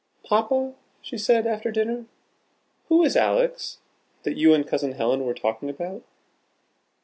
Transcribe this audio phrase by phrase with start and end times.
[0.23, 0.73] "Papa,"
[1.03, 2.05] she said, after dinner,
[2.87, 3.77] "who is Alex,
[4.23, 6.01] that you and Cousin Helen were talking about?"